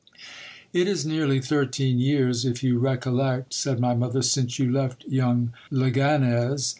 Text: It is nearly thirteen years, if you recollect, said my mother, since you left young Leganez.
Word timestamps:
It 0.73 0.87
is 0.87 1.05
nearly 1.05 1.39
thirteen 1.39 1.99
years, 1.99 2.43
if 2.43 2.63
you 2.63 2.79
recollect, 2.79 3.53
said 3.53 3.79
my 3.79 3.93
mother, 3.93 4.23
since 4.23 4.57
you 4.57 4.71
left 4.71 5.05
young 5.05 5.53
Leganez. 5.71 6.69